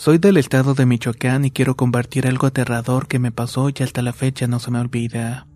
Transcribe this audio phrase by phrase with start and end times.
[0.00, 4.00] Soy del estado de Michoacán y quiero compartir algo aterrador que me pasó y hasta
[4.00, 5.46] la fecha no se me olvida.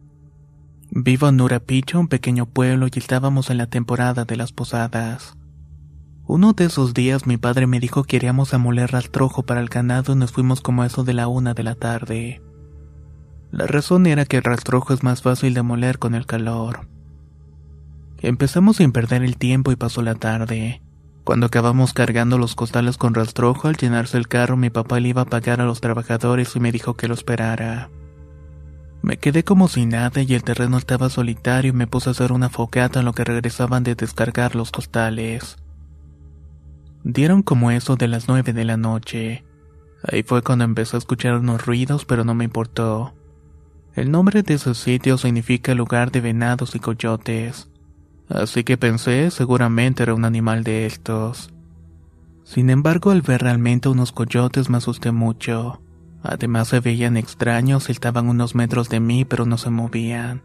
[0.91, 5.39] Vivo en Nurapicho, un pequeño pueblo, y estábamos en la temporada de las posadas.
[6.27, 9.71] Uno de esos días mi padre me dijo que iríamos a moler rastrojo para el
[9.71, 12.43] ganado y nos fuimos como eso de la una de la tarde.
[13.51, 16.87] La razón era que el rastrojo es más fácil de moler con el calor.
[18.19, 20.84] Empezamos sin perder el tiempo y pasó la tarde.
[21.25, 25.23] Cuando acabamos cargando los costales con rastrojo, al llenarse el carro, mi papá le iba
[25.23, 27.89] a pagar a los trabajadores y me dijo que lo esperara.
[29.01, 32.31] Me quedé como sin nada y el terreno estaba solitario y me puse a hacer
[32.31, 35.57] una fogata en lo que regresaban de descargar los costales.
[37.05, 39.45] Dieron como eso de las nueve de la noche.
[40.03, 43.15] Ahí fue cuando empecé a escuchar unos ruidos, pero no me importó.
[43.95, 47.71] El nombre de ese sitio significa lugar de venados y coyotes.
[48.29, 51.53] Así que pensé, seguramente era un animal de estos.
[52.45, 55.81] Sin embargo, al ver realmente unos coyotes me asusté mucho.
[56.23, 60.43] Además se veían extraños, estaban unos metros de mí pero no se movían.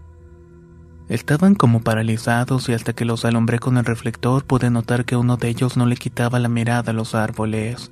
[1.08, 5.38] Estaban como paralizados y hasta que los alumbré con el reflector pude notar que uno
[5.38, 7.92] de ellos no le quitaba la mirada a los árboles.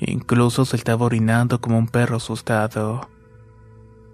[0.00, 3.08] Incluso se estaba orinando como un perro asustado.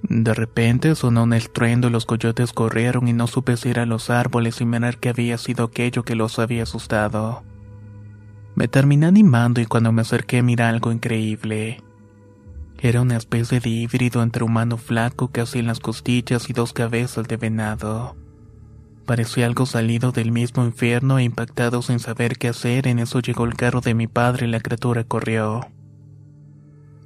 [0.03, 3.87] De repente sonó un estruendo y los coyotes corrieron y no supe si ir a
[3.87, 7.45] los árboles y mirar qué había sido aquello que los había asustado.
[8.55, 11.83] Me terminé animando y cuando me acerqué miré algo increíble.
[12.79, 17.29] Era una especie de híbrido entre humano flaco casi en las costillas y dos cabezas
[17.29, 18.17] de venado.
[19.07, 23.45] Parecía algo salido del mismo infierno e impactado sin saber qué hacer, en eso llegó
[23.45, 25.69] el carro de mi padre y la criatura corrió.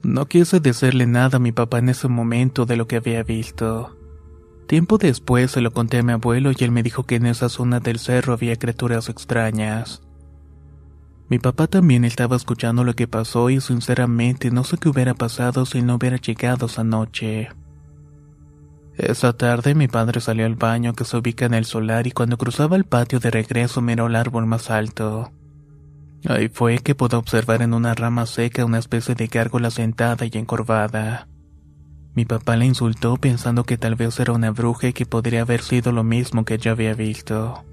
[0.07, 3.97] No quise decirle nada a mi papá en ese momento de lo que había visto.
[4.69, 7.49] Tiempo después se lo conté a mi abuelo y él me dijo que en esa
[7.49, 10.03] zona del cerro había criaturas extrañas.
[11.29, 15.67] Mi papá también estaba escuchando lo que pasó y sinceramente no sé qué hubiera pasado
[15.67, 17.49] si no hubiera llegado esa noche.
[18.97, 22.39] Esa tarde mi padre salió al baño que se ubica en el solar y cuando
[22.39, 25.33] cruzaba el patio de regreso miró el árbol más alto.
[26.29, 30.31] Ahí fue que pudo observar en una rama seca una especie de gárgola sentada y
[30.37, 31.29] encorvada.
[32.15, 35.63] Mi papá la insultó pensando que tal vez era una bruja y que podría haber
[35.63, 37.65] sido lo mismo que yo había visto.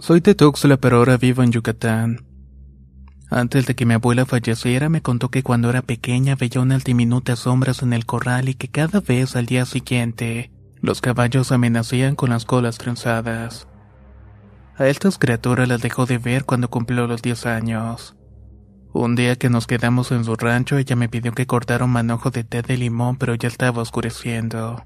[0.00, 2.24] Soy de Tuxtla, pero ahora vivo en Yucatán.
[3.28, 7.40] Antes de que mi abuela falleciera, me contó que cuando era pequeña veía unas diminutas
[7.40, 10.50] sombras en el corral y que cada vez al día siguiente,
[10.80, 13.68] los caballos amenacían con las colas trenzadas.
[14.78, 18.16] A estas criaturas las dejó de ver cuando cumplió los 10 años.
[18.94, 22.30] Un día que nos quedamos en su rancho, ella me pidió que cortara un manojo
[22.30, 24.82] de té de limón, pero ya estaba oscureciendo.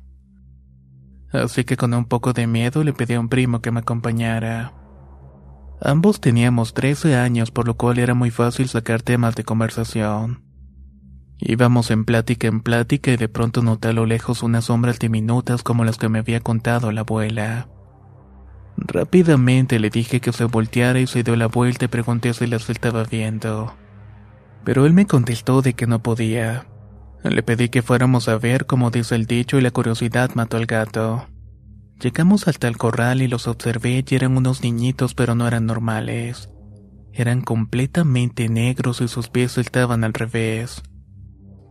[1.33, 4.84] Así que con un poco de miedo le pedí a un primo que me acompañara.
[5.87, 10.43] Ambos teníamos 13 años, por lo cual era muy fácil sacar temas de conversación.
[11.39, 15.63] Íbamos en plática en plática y de pronto noté a lo lejos unas sombras diminutas
[15.63, 17.69] como las que me había contado la abuela.
[18.79, 22.71] Rápidamente le dije que se volteara y se dio la vuelta y pregunté si las
[22.71, 23.75] estaba viendo.
[24.65, 26.65] Pero él me contestó de que no podía.
[27.23, 30.65] Le pedí que fuéramos a ver como dice el dicho y la curiosidad mató al
[30.65, 31.27] gato.
[32.01, 36.51] Llegamos hasta el corral y los observé y eran unos niñitos pero no eran normales.
[37.13, 40.83] Eran completamente negros y sus pies estaban al revés.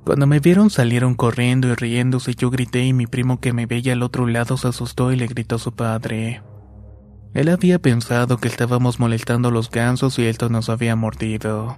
[0.06, 3.94] Cuando me vieron salieron corriendo y riéndose yo grité y mi primo que me veía
[3.94, 6.42] al otro lado se asustó y le gritó a su padre.
[7.34, 11.78] Él había pensado que estábamos molestando a los gansos y esto nos había mordido.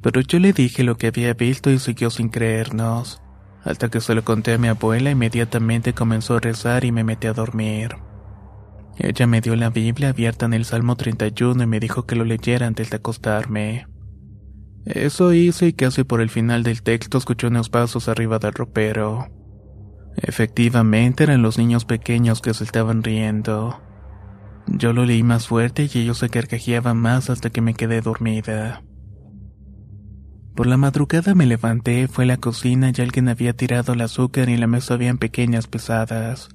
[0.00, 3.22] Pero yo le dije lo que había visto y siguió sin creernos.
[3.64, 7.28] Hasta que se lo conté a mi abuela, inmediatamente comenzó a rezar y me metí
[7.28, 7.96] a dormir.
[8.98, 12.24] Ella me dio la Biblia abierta en el Salmo 31 y me dijo que lo
[12.24, 13.86] leyera antes de acostarme.
[14.84, 19.28] Eso hice y casi por el final del texto escuché unos pasos arriba del ropero.
[20.16, 23.80] Efectivamente eran los niños pequeños que se estaban riendo.
[24.66, 28.82] Yo lo leí más fuerte y ellos se carcajeaban más hasta que me quedé dormida.
[30.62, 34.48] Por la madrugada me levanté, fue a la cocina y alguien había tirado el azúcar
[34.48, 36.50] y en la mesa habían pequeñas pesadas.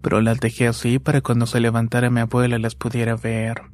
[0.00, 3.64] Pero las dejé así para cuando se levantara mi abuela las pudiera ver.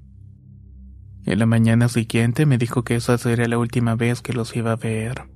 [1.25, 4.73] En la mañana siguiente me dijo que esa sería la última vez que los iba
[4.73, 5.31] a ver.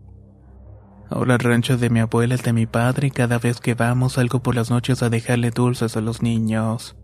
[1.10, 4.14] Ahora el rancho de mi abuela es de mi padre y cada vez que vamos
[4.14, 6.96] salgo por las noches a dejarle dulces a los niños.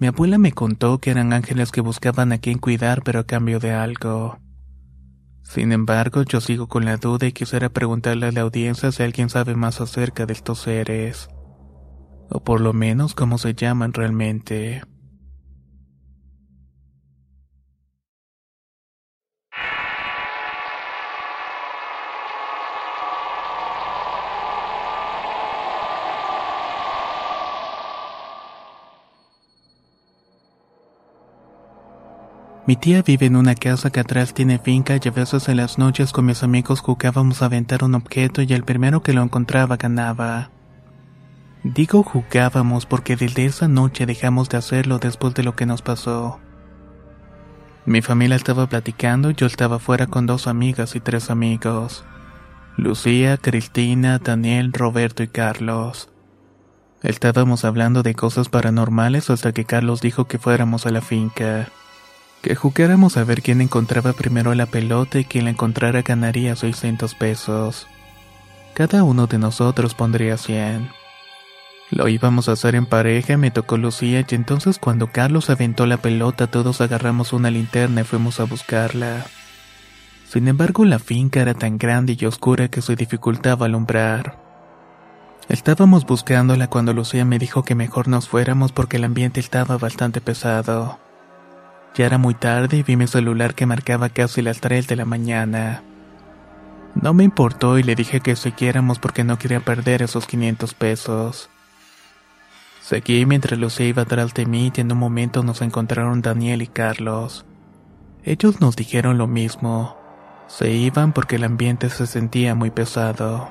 [0.00, 3.60] Mi abuela me contó que eran ángeles que buscaban a quien cuidar pero a cambio
[3.60, 4.43] de algo.
[5.44, 9.28] Sin embargo, yo sigo con la duda y quisiera preguntarle a la audiencia si alguien
[9.28, 11.28] sabe más acerca de estos seres.
[12.30, 14.82] O por lo menos cómo se llaman realmente.
[32.66, 35.76] Mi tía vive en una casa que atrás tiene finca y a veces en las
[35.76, 39.76] noches con mis amigos jugábamos a aventar un objeto y el primero que lo encontraba
[39.76, 40.50] ganaba.
[41.62, 46.40] Digo jugábamos porque desde esa noche dejamos de hacerlo después de lo que nos pasó.
[47.84, 52.02] Mi familia estaba platicando y yo estaba fuera con dos amigas y tres amigos.
[52.78, 56.08] Lucía, Cristina, Daniel, Roberto y Carlos.
[57.02, 61.68] Estábamos hablando de cosas paranormales hasta que Carlos dijo que fuéramos a la finca
[62.44, 67.14] que jugáramos a ver quién encontraba primero la pelota y quien la encontrara ganaría 600
[67.14, 67.86] pesos.
[68.74, 70.90] Cada uno de nosotros pondría 100.
[71.90, 75.96] Lo íbamos a hacer en pareja, me tocó Lucía y entonces cuando Carlos aventó la
[75.96, 79.24] pelota todos agarramos una linterna y fuimos a buscarla.
[80.28, 84.38] Sin embargo la finca era tan grande y oscura que se dificultaba alumbrar.
[85.48, 90.20] Estábamos buscándola cuando Lucía me dijo que mejor nos fuéramos porque el ambiente estaba bastante
[90.20, 90.98] pesado.
[91.94, 95.04] Ya era muy tarde y vi mi celular que marcaba casi las 3 de la
[95.04, 95.82] mañana.
[97.00, 101.50] No me importó y le dije que siguiéramos porque no quería perder esos 500 pesos.
[102.80, 106.66] Seguí mientras Lucía iba atrás de mí y en un momento nos encontraron Daniel y
[106.66, 107.44] Carlos.
[108.24, 109.96] Ellos nos dijeron lo mismo.
[110.48, 113.50] Se iban porque el ambiente se sentía muy pesado.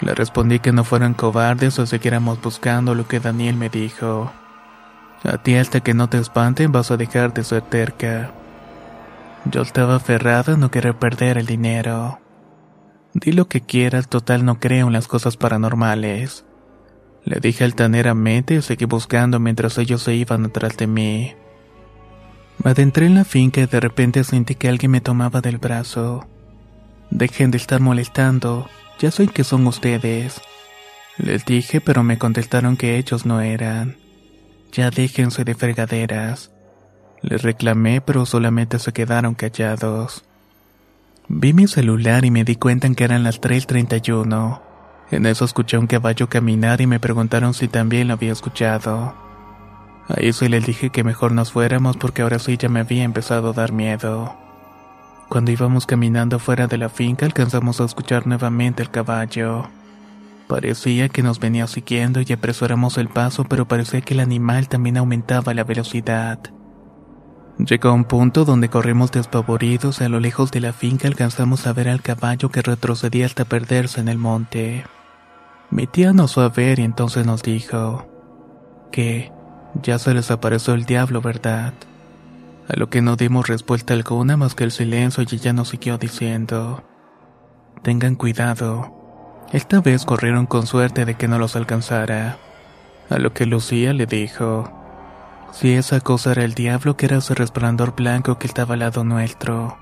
[0.00, 4.32] Le respondí que no fueran cobardes o siguiéramos buscando lo que Daniel me dijo.
[5.24, 8.32] A ti hasta que no te espanten vas a dejar de ser terca.
[9.50, 12.20] Yo estaba aferrada no querer perder el dinero.
[13.14, 16.44] Di lo que quieras, total no creo en las cosas paranormales.
[17.24, 21.34] Le dije altaneramente y seguí buscando mientras ellos se iban atrás de mí.
[22.62, 26.26] Me adentré en la finca y de repente sentí que alguien me tomaba del brazo.
[27.10, 30.40] Dejen de estar molestando, ya sé que son ustedes.
[31.18, 33.96] Les dije, pero me contestaron que ellos no eran.
[34.72, 36.50] Ya déjense de fregaderas.
[37.22, 40.24] Les reclamé, pero solamente se quedaron callados.
[41.28, 44.60] Vi mi celular y me di cuenta en que eran las 3.31.
[45.10, 49.14] En eso escuché un caballo caminar y me preguntaron si también lo había escuchado.
[50.08, 53.50] Ahí sí les dije que mejor nos fuéramos porque ahora sí ya me había empezado
[53.50, 54.36] a dar miedo.
[55.28, 59.68] Cuando íbamos caminando fuera de la finca alcanzamos a escuchar nuevamente el caballo.
[60.48, 64.96] Parecía que nos venía siguiendo y apresuramos el paso, pero parecía que el animal también
[64.96, 66.38] aumentaba la velocidad.
[67.58, 71.66] Llegó a un punto donde corrimos despavoridos y a lo lejos de la finca alcanzamos
[71.66, 74.84] a ver al caballo que retrocedía hasta perderse en el monte.
[75.70, 78.06] Mi tía nos fue a ver y entonces nos dijo
[78.92, 79.32] que
[79.82, 81.74] ya se les apareció el diablo, ¿verdad?
[82.68, 85.98] A lo que no dimos respuesta alguna más que el silencio y ella nos siguió
[85.98, 86.84] diciendo,
[87.82, 88.95] tengan cuidado,
[89.52, 92.38] esta vez corrieron con suerte de que no los alcanzara.
[93.08, 94.70] A lo que Lucía le dijo,
[95.52, 99.04] si esa cosa era el diablo que era ese resplandor blanco que estaba al lado
[99.04, 99.78] nuestro.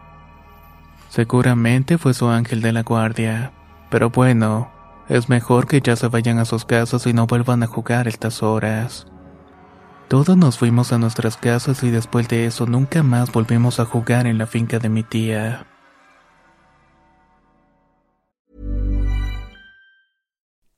[1.08, 3.52] Seguramente fue su ángel de la guardia,
[3.88, 4.70] pero bueno,
[5.08, 8.42] es mejor que ya se vayan a sus casas y no vuelvan a jugar estas
[8.42, 9.06] horas.
[10.08, 14.26] Todos nos fuimos a nuestras casas y después de eso nunca más volvimos a jugar
[14.26, 15.66] en la finca de mi tía.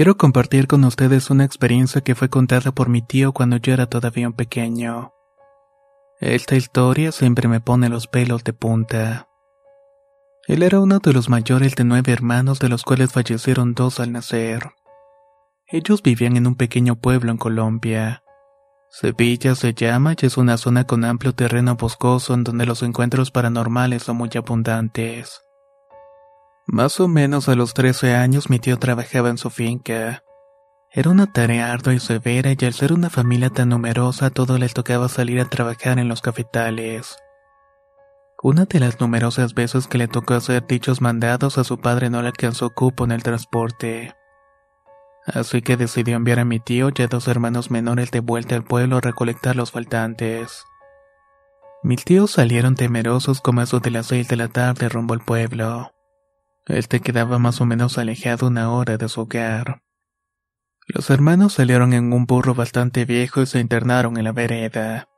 [0.00, 3.84] Quiero compartir con ustedes una experiencia que fue contada por mi tío cuando yo era
[3.84, 5.12] todavía un pequeño.
[6.20, 9.28] Esta historia siempre me pone los pelos de punta.
[10.48, 14.12] Él era uno de los mayores de nueve hermanos de los cuales fallecieron dos al
[14.12, 14.70] nacer.
[15.68, 18.22] Ellos vivían en un pequeño pueblo en Colombia.
[18.88, 23.30] Sevilla se llama y es una zona con amplio terreno boscoso en donde los encuentros
[23.30, 25.42] paranormales son muy abundantes.
[26.72, 30.22] Más o menos a los 13 años mi tío trabajaba en su finca.
[30.92, 34.60] Era una tarea ardua y severa y al ser una familia tan numerosa a todos
[34.60, 37.16] les tocaba salir a trabajar en los cafetales.
[38.40, 42.22] Una de las numerosas veces que le tocó hacer dichos mandados a su padre no
[42.22, 44.14] le alcanzó cupo en el transporte.
[45.26, 48.62] Así que decidió enviar a mi tío y a dos hermanos menores de vuelta al
[48.62, 50.64] pueblo a recolectar los faltantes.
[51.82, 55.90] Mis tíos salieron temerosos como eso de las seis de la tarde rumbo al pueblo.
[56.70, 59.82] Este quedaba más o menos alejado una hora de su hogar.
[60.86, 65.08] Los hermanos salieron en un burro bastante viejo y se internaron en la vereda.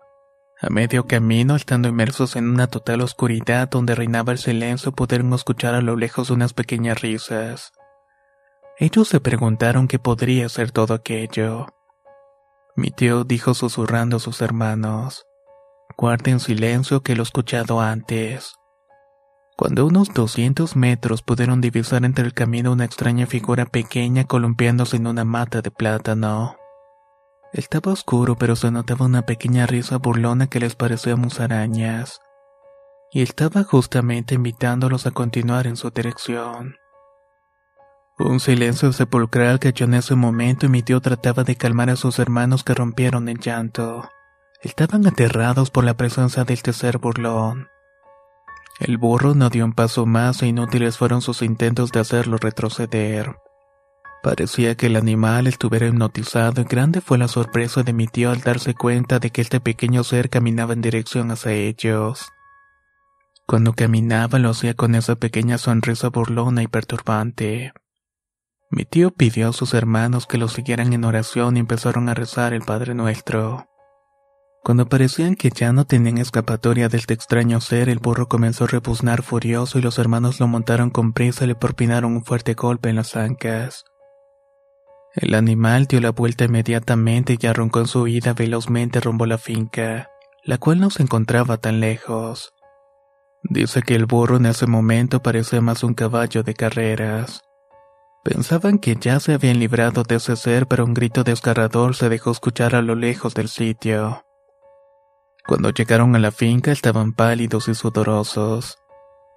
[0.60, 5.74] A medio camino, estando inmersos en una total oscuridad donde reinaba el silencio, pudieron escuchar
[5.74, 7.72] a lo lejos unas pequeñas risas.
[8.78, 11.66] Ellos se preguntaron qué podría ser todo aquello.
[12.76, 15.26] Mi tío dijo susurrando a sus hermanos,
[15.98, 18.54] guarden silencio que lo he escuchado antes.
[19.56, 25.06] Cuando unos 200 metros pudieron divisar entre el camino una extraña figura pequeña columpiándose en
[25.06, 26.56] una mata de plátano.
[27.52, 32.20] Estaba oscuro, pero se notaba una pequeña risa burlona que les parecía musarañas.
[33.12, 36.76] Y estaba justamente invitándolos a continuar en su dirección.
[38.18, 42.18] Un silencio sepulcral cayó en ese momento y mi tío trataba de calmar a sus
[42.18, 44.08] hermanos que rompieron en llanto.
[44.62, 47.71] Estaban aterrados por la presencia del tercer burlón.
[48.82, 53.36] El burro no dio un paso más e inútiles fueron sus intentos de hacerlo retroceder.
[54.24, 58.40] Parecía que el animal estuviera hipnotizado y grande fue la sorpresa de mi tío al
[58.40, 62.26] darse cuenta de que este pequeño ser caminaba en dirección hacia ellos.
[63.46, 67.72] Cuando caminaba lo hacía con esa pequeña sonrisa burlona y perturbante.
[68.68, 72.52] Mi tío pidió a sus hermanos que lo siguieran en oración y empezaron a rezar
[72.52, 73.68] el Padre Nuestro.
[74.64, 78.68] Cuando parecían que ya no tenían escapatoria de este extraño ser, el burro comenzó a
[78.68, 82.88] rebuznar furioso y los hermanos lo montaron con prisa y le propinaron un fuerte golpe
[82.88, 83.84] en las ancas.
[85.16, 89.38] El animal dio la vuelta inmediatamente y arrancó en su huida velozmente rumbo a la
[89.38, 90.08] finca,
[90.44, 92.54] la cual no se encontraba tan lejos.
[93.42, 97.42] Dice que el burro en ese momento parecía más un caballo de carreras.
[98.22, 102.30] Pensaban que ya se habían librado de ese ser, pero un grito desgarrador se dejó
[102.30, 104.22] escuchar a lo lejos del sitio.
[105.46, 108.78] Cuando llegaron a la finca estaban pálidos y sudorosos.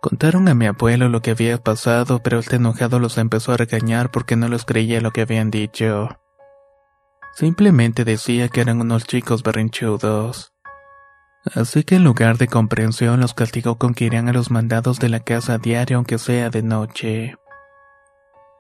[0.02, 4.12] Contaron a mi abuelo lo que había pasado, pero este enojado los empezó a regañar
[4.12, 6.10] porque no les creía lo que habían dicho.
[7.34, 10.54] Simplemente decía que eran unos chicos berrinchudos.
[11.54, 15.10] Así que en lugar de comprensión los castigó con que irían a los mandados de
[15.10, 17.36] la casa a diario aunque sea de noche.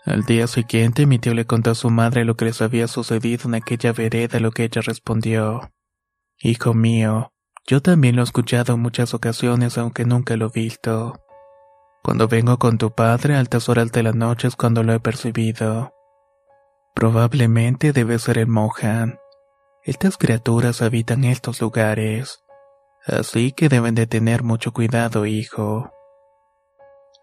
[0.04, 3.48] Al día siguiente mi tío le contó a su madre lo que les había sucedido
[3.48, 5.72] en aquella vereda, lo que ella respondió.
[6.40, 7.32] Hijo mío,
[7.68, 11.20] yo también lo he escuchado en muchas ocasiones aunque nunca lo he visto.
[12.04, 15.00] Cuando vengo con tu padre a altas horas de la noche es cuando lo he
[15.00, 15.92] percibido.
[16.94, 19.18] Probablemente debe ser el Mohan.
[19.84, 22.44] Estas criaturas habitan estos lugares.
[23.08, 25.92] Así que deben de tener mucho cuidado, hijo.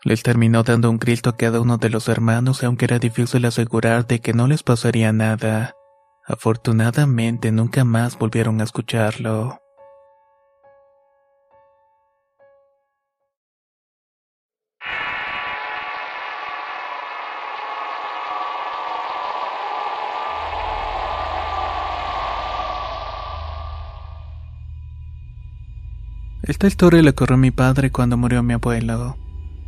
[0.04, 4.08] Les terminó dando un grito a cada uno de los hermanos, aunque era difícil asegurar
[4.08, 5.74] de que no les pasaría nada.
[6.26, 9.61] Afortunadamente nunca más volvieron a escucharlo.
[26.42, 29.16] Esta historia le ocurrió mi padre cuando murió mi abuelo.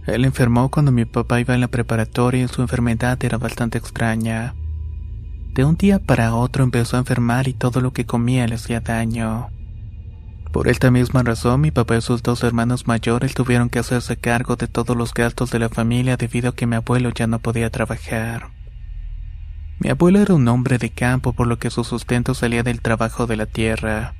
[0.08, 4.56] Él enfermó cuando mi papá iba en la preparatoria y su enfermedad era bastante extraña.
[5.52, 8.80] De un día para otro empezó a enfermar y todo lo que comía le hacía
[8.80, 9.50] daño.
[10.50, 14.56] Por esta misma razón, mi papá y sus dos hermanos mayores tuvieron que hacerse cargo
[14.56, 17.70] de todos los gastos de la familia debido a que mi abuelo ya no podía
[17.70, 18.48] trabajar.
[19.78, 23.28] Mi abuelo era un hombre de campo por lo que su sustento salía del trabajo
[23.28, 24.14] de la tierra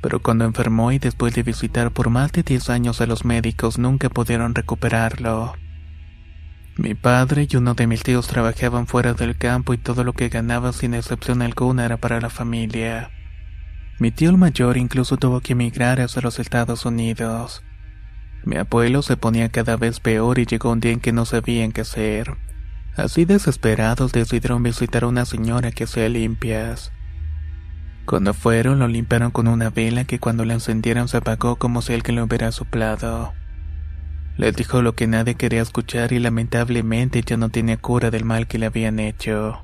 [0.00, 3.78] pero cuando enfermó y después de visitar por más de 10 años a los médicos
[3.78, 5.54] nunca pudieron recuperarlo.
[6.76, 10.28] Mi padre y uno de mis tíos trabajaban fuera del campo y todo lo que
[10.28, 13.10] ganaba sin excepción alguna era para la familia.
[13.98, 17.64] Mi tío el mayor incluso tuvo que emigrar hacia los Estados Unidos.
[18.44, 21.72] Mi abuelo se ponía cada vez peor y llegó un día en que no sabían
[21.72, 22.36] qué hacer.
[22.94, 26.92] Así desesperados decidieron visitar a una señora que hacía limpias.
[28.06, 31.92] Cuando fueron, lo limpiaron con una vela que cuando la encendieron se apagó como si
[31.92, 33.34] alguien lo hubiera soplado.
[34.36, 38.46] Les dijo lo que nadie quería escuchar y lamentablemente ya no tenía cura del mal
[38.46, 39.60] que le habían hecho.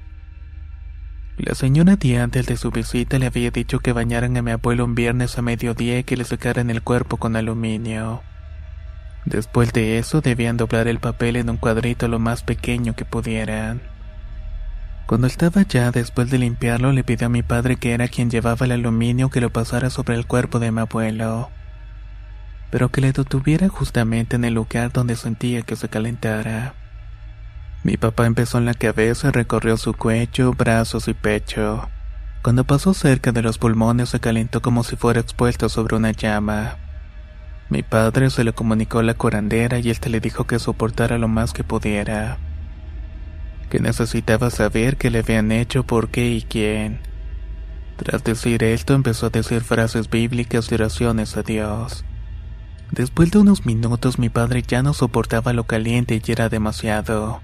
[1.36, 4.84] La señora día antes de su visita le había dicho que bañaran a mi abuelo
[4.84, 8.22] un viernes a mediodía y que le secaran el cuerpo con aluminio.
[9.24, 13.91] Después de eso debían doblar el papel en un cuadrito lo más pequeño que pudieran.
[15.06, 18.66] Cuando estaba ya después de limpiarlo le pidió a mi padre que era quien llevaba
[18.66, 21.50] el aluminio que lo pasara sobre el cuerpo de mi abuelo,
[22.70, 26.74] pero que le detuviera justamente en el lugar donde sentía que se calentara.
[27.82, 31.88] Mi papá empezó en la cabeza y recorrió su cuello, brazos y pecho.
[32.42, 36.76] Cuando pasó cerca de los pulmones se calentó como si fuera expuesto sobre una llama.
[37.68, 41.26] Mi padre se le comunicó a la curandera y éste le dijo que soportara lo
[41.26, 42.38] más que pudiera
[43.72, 47.00] que necesitaba saber qué le habían hecho, por qué y quién.
[47.96, 52.04] Tras decir esto empezó a decir frases bíblicas y oraciones a Dios.
[52.90, 57.40] Después de unos minutos mi padre ya no soportaba lo caliente y era demasiado.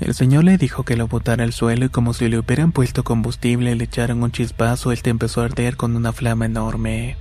[0.00, 3.04] El señor le dijo que lo botara al suelo y como si le hubieran puesto
[3.04, 7.18] combustible y le echaran un chispazo, él empezó a arder con una flama enorme.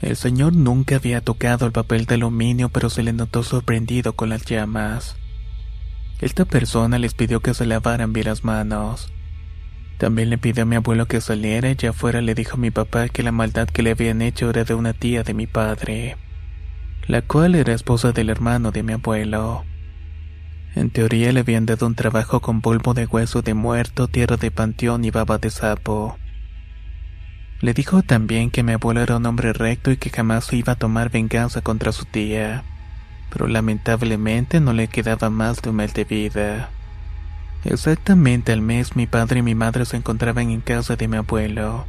[0.00, 4.30] El señor nunca había tocado el papel de aluminio, pero se le notó sorprendido con
[4.30, 5.19] las llamas.
[6.20, 9.10] Esta persona les pidió que se lavaran bien las manos.
[9.96, 12.70] También le pidió a mi abuelo que saliera y ya afuera le dijo a mi
[12.70, 16.18] papá que la maldad que le habían hecho era de una tía de mi padre,
[17.06, 19.64] la cual era esposa del hermano de mi abuelo.
[20.74, 24.50] En teoría le habían dado un trabajo con polvo de hueso de muerto, tierra de
[24.50, 26.18] panteón y baba de sapo.
[27.62, 30.78] Le dijo también que mi abuelo era un hombre recto y que jamás iba a
[30.78, 32.62] tomar venganza contra su tía
[33.30, 36.70] pero lamentablemente no le quedaba más de un mes de vida.
[37.64, 41.86] Exactamente al mes mi padre y mi madre se encontraban en casa de mi abuelo.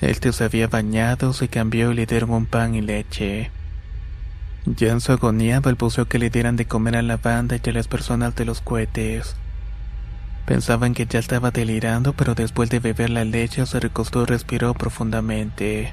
[0.00, 3.50] Este se había bañado, se cambió y le dieron pan y leche.
[4.66, 7.72] Ya en su agonía balbuceó que le dieran de comer a la banda y a
[7.72, 9.36] las personas de los cohetes.
[10.46, 14.74] Pensaban que ya estaba delirando, pero después de beber la leche se recostó y respiró
[14.74, 15.92] profundamente.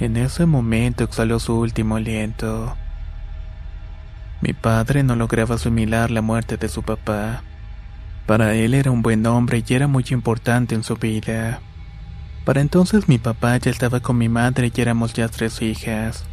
[0.00, 2.76] En ese momento exhaló su último aliento.
[4.44, 7.42] Mi padre no lograba asimilar la muerte de su papá.
[8.26, 11.60] Para él era un buen hombre y era muy importante en su vida.
[12.44, 16.26] Para entonces mi papá ya estaba con mi madre y éramos ya tres hijas.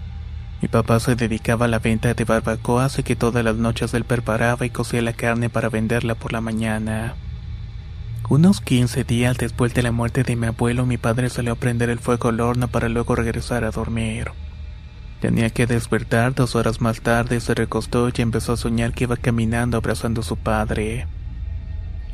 [0.61, 4.03] Mi papá se dedicaba a la venta de barbacoa, así que todas las noches él
[4.03, 7.15] preparaba y cocía la carne para venderla por la mañana.
[8.27, 11.89] Unos 15 días después de la muerte de mi abuelo, mi padre salió a prender
[11.89, 14.31] el fuego al horno para luego regresar a dormir.
[15.21, 19.15] Tenía que despertar dos horas más tarde, se recostó y empezó a soñar que iba
[19.15, 21.07] caminando abrazando a su padre.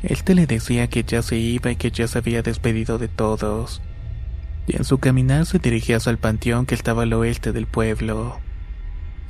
[0.02, 3.82] Este le decía que ya se iba y que ya se había despedido de todos.
[4.68, 8.38] Y en su caminar se dirigía hacia el panteón que estaba al oeste del pueblo.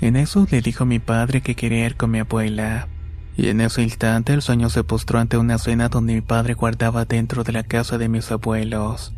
[0.03, 2.89] En eso le dijo mi padre que quería ir con mi abuela
[3.39, 7.05] y en ese instante el sueño se postró ante una cena donde mi padre guardaba
[7.05, 9.15] dentro de la casa de mis abuelos.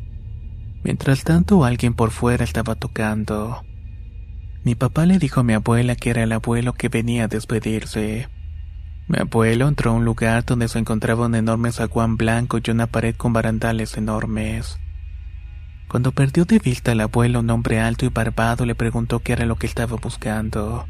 [0.85, 3.62] Mientras tanto alguien por fuera estaba tocando.
[4.62, 8.29] Mi papá le dijo a mi abuela que era el abuelo que venía a despedirse.
[9.09, 12.87] Mi abuelo entró a un lugar donde se encontraba un enorme zaguán blanco y una
[12.87, 14.79] pared con barandales enormes.
[15.88, 19.46] Cuando perdió de vista al abuelo, un hombre alto y barbado le preguntó qué era
[19.46, 20.87] lo que estaba buscando.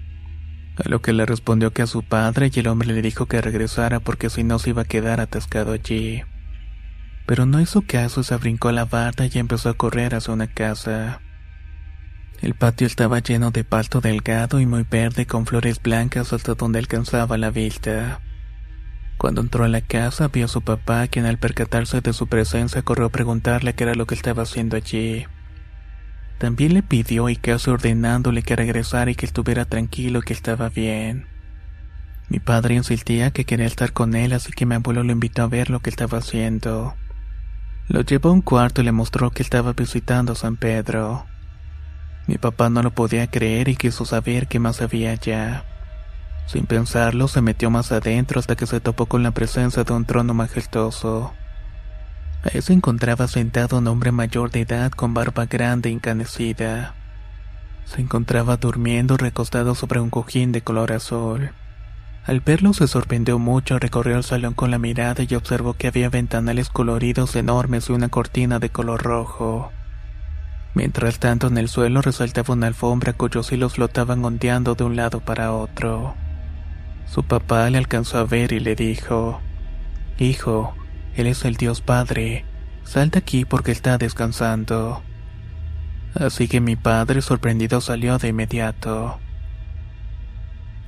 [0.76, 3.40] A lo que le respondió que a su padre y el hombre le dijo que
[3.40, 6.22] regresara porque si no se iba a quedar atascado allí.
[7.24, 10.48] Pero no hizo caso, se brincó a la barda y empezó a correr hacia una
[10.48, 11.20] casa.
[12.42, 16.78] El patio estaba lleno de pasto delgado y muy verde con flores blancas hasta donde
[16.78, 18.20] alcanzaba la vista.
[19.18, 22.80] Cuando entró a la casa vio a su papá, quien al percatarse de su presencia
[22.80, 25.26] corrió a preguntarle qué era lo que estaba haciendo allí.
[26.38, 31.26] También le pidió y casi ordenándole que regresara y que estuviera tranquilo que estaba bien.
[32.30, 35.48] Mi padre insistía que quería estar con él, así que mi abuelo lo invitó a
[35.48, 36.94] ver lo que estaba haciendo.
[37.88, 41.26] Lo llevó a un cuarto y le mostró que estaba visitando a San Pedro.
[42.26, 45.64] Mi papá no lo podía creer y quiso saber qué más había allá.
[46.46, 50.04] Sin pensarlo, se metió más adentro hasta que se topó con la presencia de un
[50.04, 51.32] trono majestuoso.
[52.42, 56.94] Ahí se encontraba sentado un hombre mayor de edad con barba grande e encanecida.
[57.84, 61.50] Se encontraba durmiendo recostado sobre un cojín de color azul.
[62.24, 66.10] Al verlo se sorprendió mucho, recorrió el salón con la mirada y observó que había
[66.10, 69.72] ventanales coloridos enormes y una cortina de color rojo.
[70.74, 75.20] Mientras tanto en el suelo resaltaba una alfombra cuyos hilos flotaban ondeando de un lado
[75.20, 76.14] para otro.
[77.06, 79.40] Su papá le alcanzó a ver y le dijo,
[80.18, 80.74] Hijo,
[81.16, 82.44] él es el Dios Padre.
[82.84, 85.02] Sal de aquí porque está descansando.
[86.14, 89.18] Así que mi padre sorprendido salió de inmediato.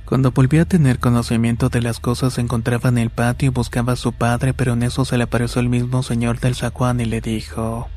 [0.05, 3.93] Cuando volvió a tener conocimiento de las cosas se encontraba en el patio y buscaba
[3.93, 7.05] a su padre, pero en eso se le apareció el mismo señor del zaguán y
[7.05, 7.89] le dijo,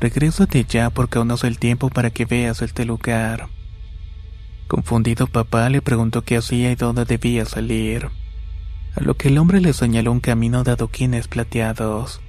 [0.00, 3.48] Regrésate ya porque aún no es el tiempo para que veas este lugar.
[4.68, 8.08] Confundido papá le preguntó qué hacía y dónde debía salir
[8.98, 12.20] a lo que el hombre le señaló un camino de adoquines plateados.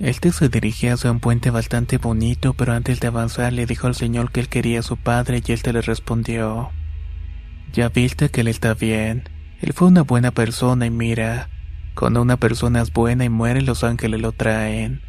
[0.00, 3.94] Este se dirigía hacia un puente bastante bonito, pero antes de avanzar le dijo al
[3.94, 6.70] señor que él quería a su padre y éste le respondió:
[7.72, 9.28] Ya viste que él está bien.
[9.60, 11.48] Él fue una buena persona y mira,
[11.94, 15.02] cuando una persona es buena y muere, los ángeles lo traen.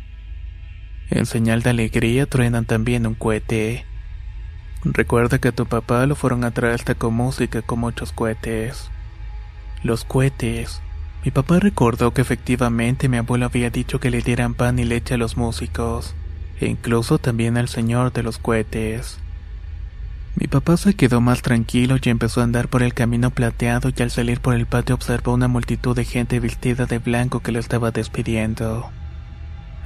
[1.09, 3.85] En señal de alegría truenan también un cohete.
[4.83, 8.89] Recuerda que a tu papá lo fueron a traer hasta con música con muchos cohetes.
[9.83, 10.81] Los cohetes.
[11.23, 15.15] Mi papá recordó que efectivamente mi abuelo había dicho que le dieran pan y leche
[15.15, 16.15] a los músicos,
[16.59, 19.19] e incluso también al señor de los cohetes.
[20.35, 24.01] Mi papá se quedó más tranquilo y empezó a andar por el camino plateado y
[24.01, 27.59] al salir por el patio observó una multitud de gente vestida de blanco que lo
[27.59, 28.91] estaba despidiendo.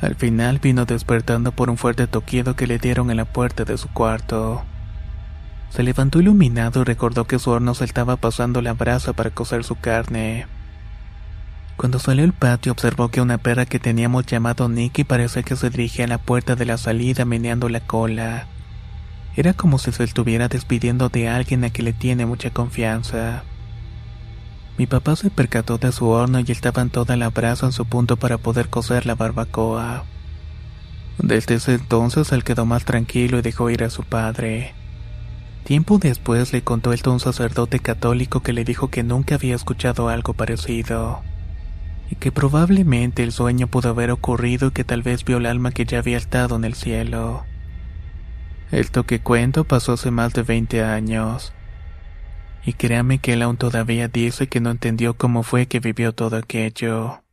[0.02, 3.78] Al final vino despertando por un fuerte toquido que le dieron en la puerta de
[3.78, 4.64] su cuarto.
[5.70, 9.64] Se levantó iluminado y recordó que su horno se estaba pasando la brasa para cocer
[9.64, 10.48] su carne.
[11.76, 15.70] Cuando salió al patio observó que una perra que teníamos llamado Nicky parece que se
[15.70, 18.48] dirigía a la puerta de la salida meneando la cola.
[19.36, 23.44] Era como si se estuviera despidiendo de alguien a quien le tiene mucha confianza.
[24.80, 27.86] Mi papá se percató de su horno y estaba en toda la brasa en su
[27.86, 30.06] punto para poder cocer la barbacoa.
[31.18, 34.74] Desde ese entonces él quedó más tranquilo y dejó ir a su padre.
[35.66, 39.54] Tiempo después le contó esto a un sacerdote católico que le dijo que nunca había
[39.54, 41.24] escuchado algo parecido,
[42.10, 45.72] y que probablemente el sueño pudo haber ocurrido y que tal vez vio el alma
[45.72, 47.44] que ya había estado en el cielo.
[48.72, 51.52] Esto que cuento pasó hace más de 20 años,
[52.66, 56.38] y créame que él aún todavía dice que no entendió cómo fue que vivió todo
[56.38, 57.24] aquello.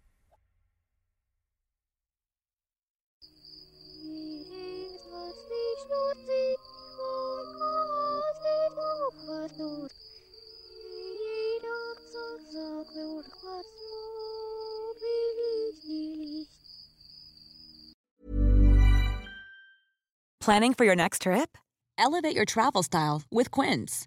[20.41, 21.59] Planning for your next trip?
[21.99, 24.07] Elevate your travel style with Quince.